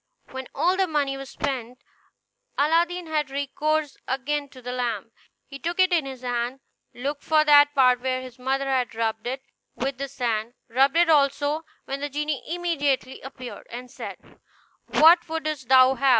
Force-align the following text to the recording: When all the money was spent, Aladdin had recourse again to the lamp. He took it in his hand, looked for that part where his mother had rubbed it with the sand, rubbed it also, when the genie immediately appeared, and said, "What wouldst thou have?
When 0.31 0.47
all 0.55 0.77
the 0.77 0.87
money 0.87 1.15
was 1.15 1.29
spent, 1.29 1.83
Aladdin 2.57 3.05
had 3.05 3.29
recourse 3.29 3.97
again 4.07 4.49
to 4.49 4.59
the 4.59 4.71
lamp. 4.71 5.13
He 5.45 5.59
took 5.59 5.79
it 5.79 5.93
in 5.93 6.07
his 6.07 6.23
hand, 6.23 6.59
looked 6.95 7.23
for 7.23 7.45
that 7.45 7.75
part 7.75 8.01
where 8.01 8.19
his 8.19 8.39
mother 8.39 8.65
had 8.65 8.95
rubbed 8.95 9.27
it 9.27 9.43
with 9.75 9.99
the 9.99 10.07
sand, 10.07 10.55
rubbed 10.67 10.97
it 10.97 11.11
also, 11.11 11.65
when 11.85 11.99
the 11.99 12.09
genie 12.09 12.41
immediately 12.47 13.21
appeared, 13.21 13.67
and 13.69 13.91
said, 13.91 14.17
"What 14.87 15.29
wouldst 15.29 15.67
thou 15.69 15.93
have? 15.93 16.09